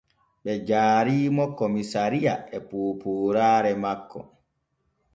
[0.43, 4.19] Ɓe jaari mo komisariya e poopooraare makko.